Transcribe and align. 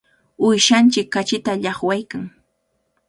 Uyshanchik 0.45 1.07
kachita 1.13 1.53
llaqwaykan. 1.63 2.23